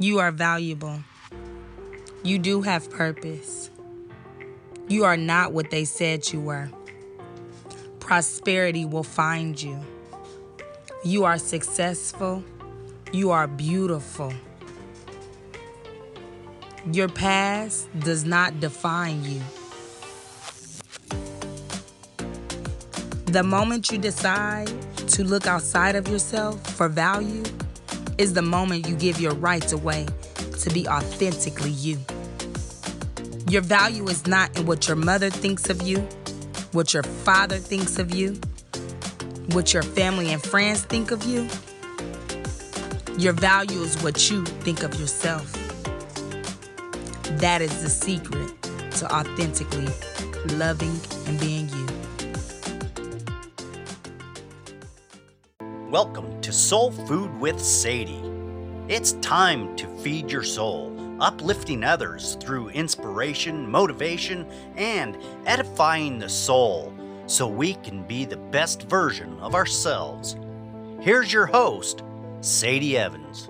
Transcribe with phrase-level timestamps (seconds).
[0.00, 1.00] You are valuable.
[2.22, 3.68] You do have purpose.
[4.86, 6.70] You are not what they said you were.
[7.98, 9.80] Prosperity will find you.
[11.04, 12.44] You are successful.
[13.10, 14.32] You are beautiful.
[16.92, 19.42] Your past does not define you.
[23.26, 24.70] The moment you decide
[25.08, 27.42] to look outside of yourself for value
[28.18, 30.06] is the moment you give your rights away
[30.58, 31.98] to be authentically you.
[33.48, 36.00] Your value is not in what your mother thinks of you,
[36.72, 38.38] what your father thinks of you,
[39.52, 41.48] what your family and friends think of you.
[43.16, 45.52] Your value is what you think of yourself.
[47.38, 48.50] That is the secret
[48.96, 49.88] to authentically
[50.56, 51.97] loving and being you.
[55.90, 58.22] Welcome to Soul Food with Sadie.
[58.88, 65.16] It's time to feed your soul, uplifting others through inspiration, motivation, and
[65.46, 66.92] edifying the soul
[67.24, 70.36] so we can be the best version of ourselves.
[71.00, 72.02] Here's your host,
[72.42, 73.48] Sadie Evans.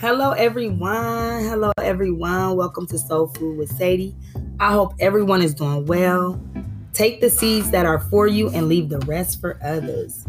[0.00, 1.44] Hello, everyone.
[1.44, 2.56] Hello, everyone.
[2.56, 4.14] Welcome to Soul Food with Sadie.
[4.58, 6.40] I hope everyone is doing well.
[6.94, 10.24] Take the seeds that are for you and leave the rest for others.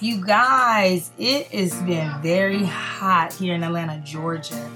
[0.00, 4.70] You guys, it has been very hot here in Atlanta, Georgia.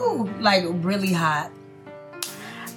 [0.00, 1.50] Ooh, like really hot.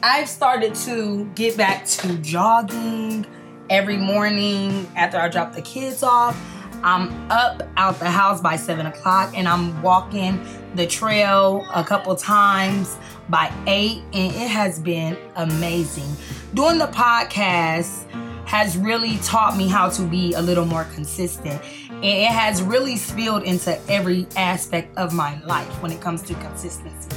[0.02, 3.28] I've started to get back to jogging
[3.70, 6.36] every morning after I drop the kids off.
[6.84, 10.44] I'm up out the house by seven o'clock and I'm walking
[10.76, 12.98] the trail a couple times
[13.30, 16.16] by eight, and it has been amazing.
[16.54, 18.10] Doing the podcast
[18.46, 22.98] has really taught me how to be a little more consistent, and it has really
[22.98, 27.10] spilled into every aspect of my life when it comes to consistency.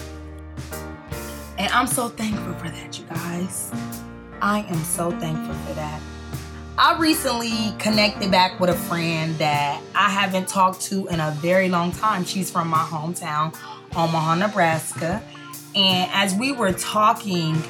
[1.59, 3.73] And I'm so thankful for that, you guys.
[4.41, 6.01] I am so thankful for that.
[6.77, 11.68] I recently connected back with a friend that I haven't talked to in a very
[11.68, 12.24] long time.
[12.24, 13.55] She's from my hometown,
[13.95, 15.23] Omaha, Nebraska.
[15.77, 17.63] And as we were talking,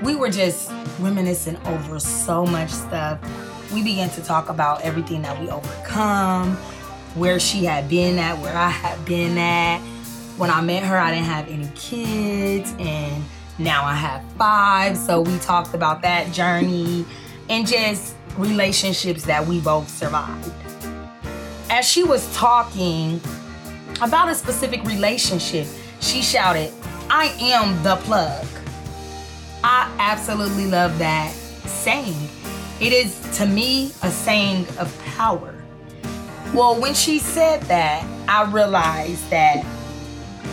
[0.00, 0.70] we were just
[1.00, 3.18] reminiscing over so much stuff.
[3.72, 6.54] We began to talk about everything that we overcome,
[7.16, 9.80] where she had been at, where I had been at.
[10.36, 13.24] When I met her, I didn't have any kids, and
[13.58, 14.96] now I have five.
[14.96, 17.04] So we talked about that journey
[17.48, 20.52] and just relationships that we both survived.
[21.70, 23.20] As she was talking
[24.00, 25.66] about a specific relationship,
[26.00, 26.72] she shouted,
[27.08, 28.46] I am the plug.
[29.64, 32.28] I absolutely love that saying.
[32.80, 35.54] It is to me a saying of power.
[36.54, 39.64] Well, when she said that, I realized that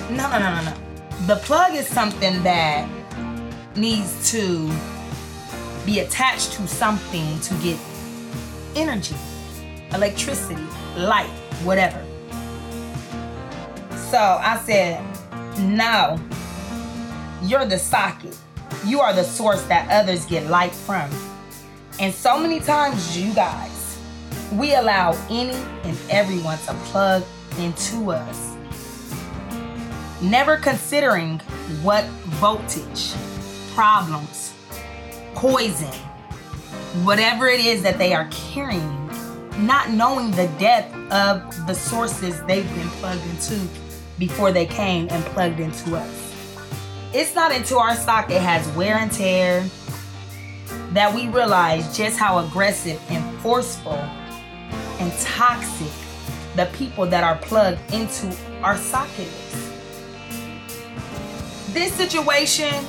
[0.10, 1.26] no, no, no, no, no.
[1.28, 2.90] The plug is something that
[3.76, 4.72] needs to
[5.86, 7.78] be attached to something to get
[8.76, 9.16] energy,
[9.94, 10.66] electricity,
[10.98, 11.30] light,
[11.64, 12.04] whatever.
[14.10, 15.04] So I said,
[15.60, 16.20] no,
[17.44, 18.38] you're the socket.
[18.86, 21.10] You are the source that others get light from.
[22.00, 24.00] And so many times, you guys,
[24.54, 27.24] we allow any and everyone to plug
[27.60, 28.56] into us,
[30.22, 31.40] never considering
[31.82, 32.06] what
[32.40, 33.14] voltage,
[33.74, 34.54] problems,
[35.36, 35.92] poison,
[37.04, 39.10] whatever it is that they are carrying,
[39.58, 43.60] not knowing the depth of the sources they've been plugged into
[44.18, 46.34] before they came and plugged into us.
[47.14, 49.66] It's not until our socket has wear and tear
[50.92, 54.00] that we realize just how aggressive and forceful
[55.00, 55.92] and toxic
[56.56, 59.72] the people that are plugged into our socket is.
[61.74, 62.86] This situation,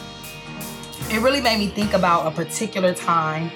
[1.10, 3.50] it really made me think about a particular time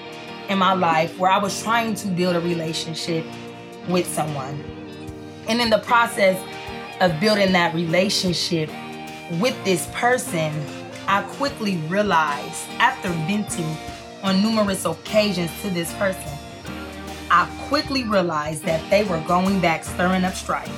[0.49, 3.25] in my life where I was trying to build a relationship
[3.87, 4.63] with someone.
[5.47, 6.39] And in the process
[7.01, 8.69] of building that relationship
[9.39, 10.53] with this person,
[11.07, 13.75] I quickly realized after venting
[14.21, 16.37] on numerous occasions to this person,
[17.31, 20.69] I quickly realized that they were going back stirring up strife.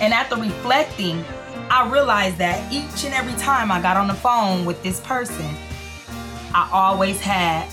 [0.00, 1.24] And after reflecting,
[1.74, 5.48] I realized that each and every time I got on the phone with this person,
[6.54, 7.66] I always had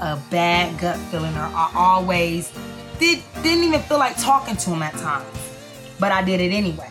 [0.00, 2.50] a bad gut feeling or I always
[2.98, 5.28] did, didn't even feel like talking to him at times.
[6.00, 6.88] But I did it anyway.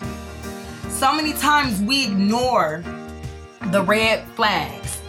[0.90, 2.84] So many times we ignore
[3.72, 5.02] the red flags.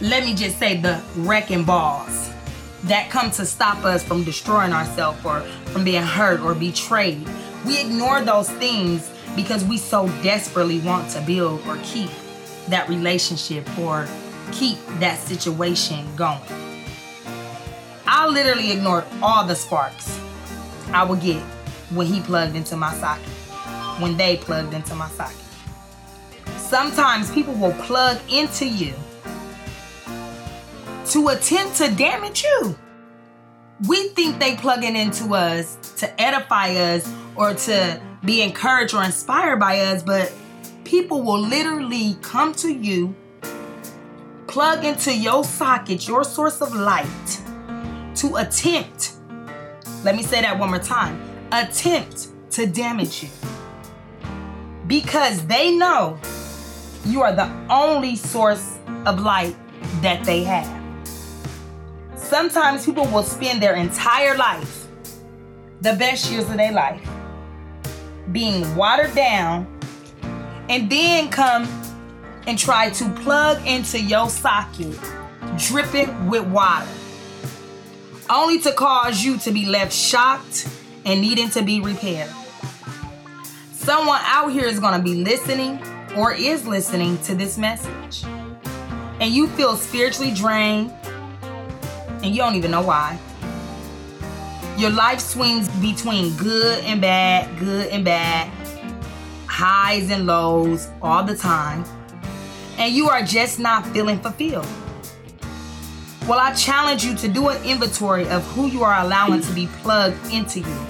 [0.00, 2.30] Let me just say the wrecking balls
[2.84, 7.28] that come to stop us from destroying ourselves or from being hurt or betrayed.
[7.66, 12.10] We ignore those things because we so desperately want to build or keep
[12.66, 14.08] that relationship or
[14.50, 16.40] keep that situation going.
[18.04, 20.18] I literally ignored all the sparks
[20.88, 21.40] I would get
[21.90, 23.28] when he plugged into my socket,
[24.00, 25.36] when they plugged into my socket.
[26.56, 28.92] Sometimes people will plug into you
[31.10, 32.76] to attempt to damage you.
[33.86, 39.60] We think they plugging into us to edify us or to be encouraged or inspired
[39.60, 40.32] by us, but
[40.82, 43.14] people will literally come to you,
[44.48, 47.40] plug into your socket, your source of light,
[48.16, 49.12] to attempt,
[50.02, 51.22] let me say that one more time,
[51.52, 53.28] attempt to damage you.
[54.88, 56.18] Because they know
[57.04, 59.54] you are the only source of light
[60.02, 60.77] that they have.
[62.28, 64.86] Sometimes people will spend their entire life,
[65.80, 67.00] the best years of their life,
[68.32, 69.66] being watered down,
[70.68, 71.62] and then come
[72.46, 75.00] and try to plug into your socket,
[75.56, 76.86] dripping with water,
[78.28, 80.68] only to cause you to be left shocked
[81.06, 82.30] and needing to be repaired.
[83.72, 85.82] Someone out here is going to be listening
[86.14, 88.22] or is listening to this message,
[89.18, 90.92] and you feel spiritually drained
[92.22, 93.18] and you don't even know why.
[94.76, 98.48] Your life swings between good and bad, good and bad,
[99.46, 101.84] highs and lows all the time,
[102.78, 104.66] and you are just not feeling fulfilled.
[106.28, 109.66] Well, I challenge you to do an inventory of who you are allowing to be
[109.82, 110.86] plugged into you.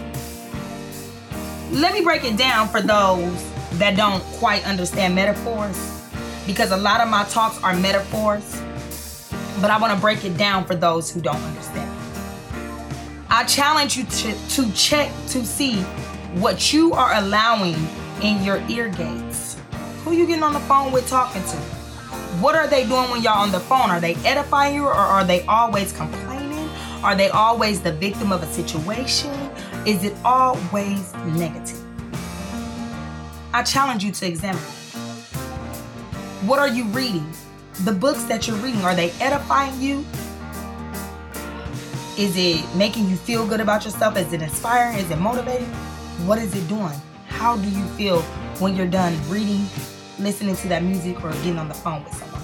[1.71, 5.79] Let me break it down for those that don't quite understand metaphors,
[6.47, 8.61] because a lot of my talks are metaphors
[9.61, 11.91] but I want to break it down for those who don't understand.
[13.31, 15.83] I challenge you to, to check to see
[16.35, 17.77] what you are allowing
[18.23, 19.57] in your ear gates.
[20.05, 21.57] Who you getting on the phone with talking to?
[22.41, 23.91] What are they doing when y'all on the phone?
[23.91, 26.69] Are they edifying you or are they always complaining?
[27.03, 29.31] Are they always the victim of a situation?
[29.87, 31.85] Is it always negative?
[33.53, 34.61] I challenge you to examine.
[36.47, 37.31] What are you reading?
[37.85, 40.05] The books that you're reading, are they edifying you?
[42.17, 44.17] Is it making you feel good about yourself?
[44.17, 44.99] Is it inspiring?
[44.99, 45.69] Is it motivating?
[46.27, 46.95] What is it doing?
[47.29, 48.23] How do you feel
[48.59, 49.65] when you're done reading,
[50.19, 52.43] listening to that music, or getting on the phone with someone?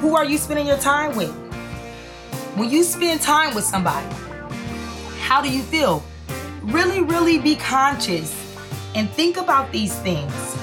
[0.00, 1.34] Who are you spending your time with?
[2.56, 4.06] When you spend time with somebody,
[5.20, 6.04] how do you feel?
[6.62, 8.34] Really, really be conscious
[8.94, 10.55] and think about these things.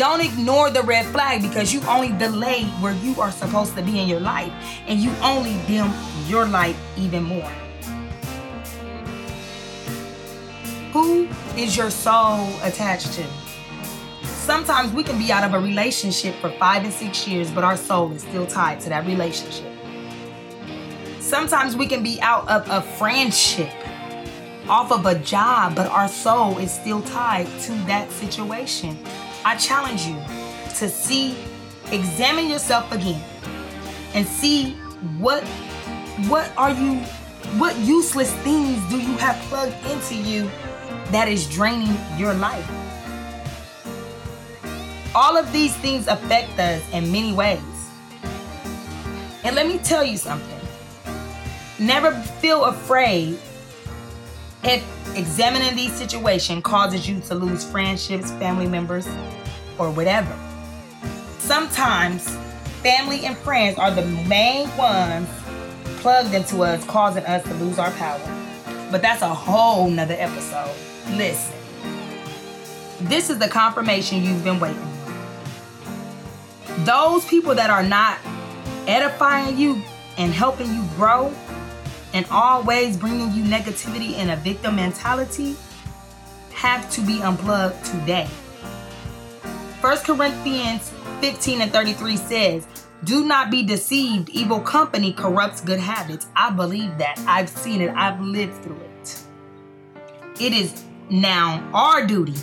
[0.00, 4.00] Don't ignore the red flag because you only delay where you are supposed to be
[4.00, 4.50] in your life
[4.86, 5.92] and you only dim
[6.26, 7.50] your light even more.
[10.94, 13.26] Who is your soul attached to?
[14.22, 17.76] Sometimes we can be out of a relationship for five and six years, but our
[17.76, 19.70] soul is still tied to that relationship.
[21.18, 23.70] Sometimes we can be out of a friendship,
[24.66, 28.96] off of a job, but our soul is still tied to that situation.
[29.44, 30.16] I challenge you
[30.76, 31.36] to see,
[31.92, 33.22] examine yourself again
[34.14, 34.72] and see
[35.18, 35.44] what
[36.28, 36.96] what are you
[37.58, 40.50] what useless things do you have plugged into you
[41.10, 42.68] that is draining your life?
[45.14, 47.60] All of these things affect us in many ways.
[49.42, 50.60] And let me tell you something.
[51.80, 53.38] Never feel afraid
[54.62, 54.84] if
[55.16, 59.08] examining these situations causes you to lose friendships, family members,
[59.80, 60.36] or whatever.
[61.38, 62.36] Sometimes
[62.82, 65.28] family and friends are the main ones
[66.00, 68.20] plugged into us, causing us to lose our power.
[68.90, 70.74] But that's a whole nother episode.
[71.16, 71.56] Listen,
[73.00, 76.84] this is the confirmation you've been waiting for.
[76.84, 78.18] Those people that are not
[78.86, 79.82] edifying you
[80.18, 81.32] and helping you grow
[82.12, 85.56] and always bringing you negativity and a victim mentality
[86.52, 88.28] have to be unplugged today.
[89.80, 92.66] 1 Corinthians 15 and 33 says,
[93.04, 94.28] Do not be deceived.
[94.28, 96.26] Evil company corrupts good habits.
[96.36, 97.18] I believe that.
[97.26, 97.90] I've seen it.
[97.96, 99.22] I've lived through it.
[100.38, 102.34] It is now our duty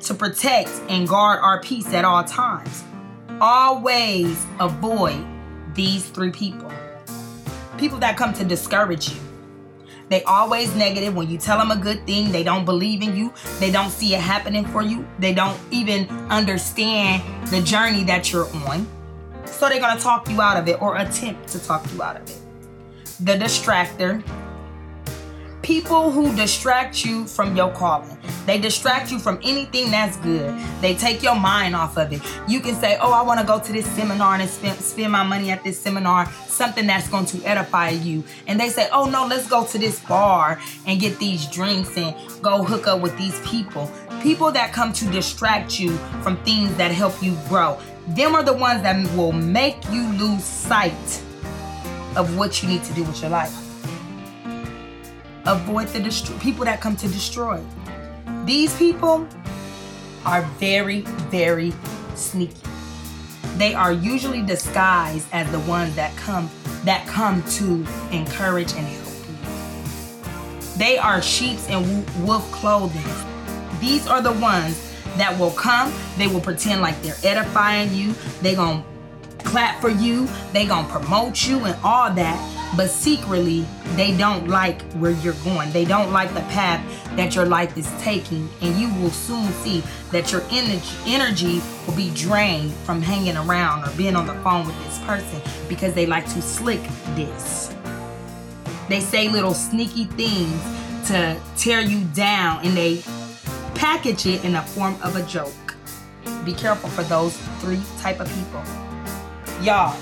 [0.00, 2.82] to protect and guard our peace at all times.
[3.40, 5.24] Always avoid
[5.74, 6.72] these three people
[7.78, 9.29] people that come to discourage you.
[10.10, 11.14] They always negative.
[11.14, 13.32] When you tell them a good thing, they don't believe in you.
[13.60, 15.06] They don't see it happening for you.
[15.20, 18.86] They don't even understand the journey that you're on.
[19.46, 22.16] So they're going to talk you out of it or attempt to talk you out
[22.16, 22.38] of it.
[23.20, 24.22] the distractor,
[25.62, 28.16] people who distract you from your calling.
[28.50, 30.52] They distract you from anything that's good.
[30.80, 32.20] They take your mind off of it.
[32.48, 35.22] You can say, Oh, I want to go to this seminar and spend, spend my
[35.22, 38.24] money at this seminar, something that's going to edify you.
[38.48, 42.12] And they say, Oh, no, let's go to this bar and get these drinks and
[42.42, 43.88] go hook up with these people.
[44.20, 47.78] People that come to distract you from things that help you grow.
[48.08, 51.22] Them are the ones that will make you lose sight
[52.16, 53.56] of what you need to do with your life.
[55.46, 57.62] Avoid the dest- people that come to destroy.
[58.44, 59.28] These people
[60.24, 61.74] are very, very
[62.14, 62.56] sneaky.
[63.56, 66.50] They are usually disguised as the ones that come
[66.84, 70.78] that come to encourage and help you.
[70.78, 73.04] They are sheep's and wolf clothing.
[73.78, 75.92] These are the ones that will come.
[76.16, 78.14] They will pretend like they're edifying you.
[78.40, 78.82] They gonna
[79.44, 80.26] clap for you.
[80.54, 85.72] They gonna promote you and all that but secretly they don't like where you're going.
[85.72, 86.84] They don't like the path
[87.16, 92.12] that your life is taking, and you will soon see that your energy will be
[92.14, 96.24] drained from hanging around or being on the phone with this person because they like
[96.26, 96.80] to slick
[97.14, 97.74] this.
[98.88, 100.60] They say little sneaky things
[101.08, 103.02] to tear you down and they
[103.74, 105.52] package it in the form of a joke.
[106.44, 108.62] Be careful for those three type of people.
[109.62, 109.96] Y'all,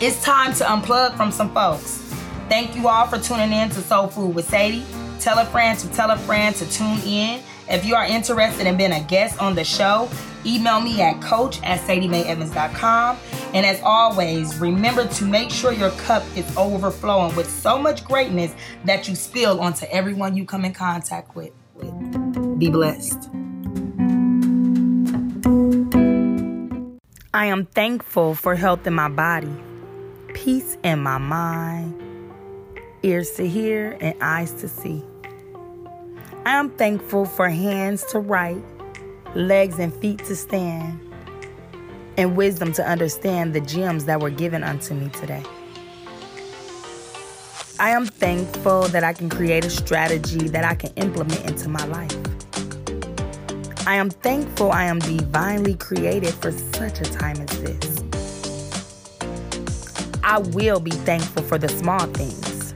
[0.00, 2.02] it's time to unplug from some folks.
[2.48, 4.84] Thank you all for tuning in to Soul Food with Sadie.
[5.20, 7.42] Tell a friend to tell a friend to tune in.
[7.68, 10.08] If you are interested in being a guest on the show,
[10.44, 13.16] email me at coach at sadiemayevans.com.
[13.54, 18.54] And as always, remember to make sure your cup is overflowing with so much greatness
[18.84, 21.52] that you spill onto everyone you come in contact with.
[22.58, 23.30] Be blessed.
[27.32, 29.56] I am thankful for health in my body
[30.46, 31.92] peace in my mind,
[33.02, 35.02] ears to hear, and eyes to see.
[36.44, 38.62] I am thankful for hands to write,
[39.34, 41.00] legs and feet to stand,
[42.16, 45.42] and wisdom to understand the gems that were given unto me today.
[47.80, 51.84] I am thankful that I can create a strategy that I can implement into my
[51.86, 52.16] life.
[53.84, 57.95] I am thankful I am divinely created for such a time as this.
[60.28, 62.72] I will be thankful for the small things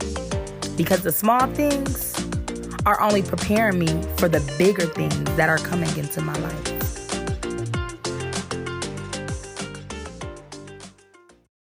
[0.76, 2.14] because the small things
[2.86, 3.88] are only preparing me
[4.18, 6.69] for the bigger things that are coming into my life.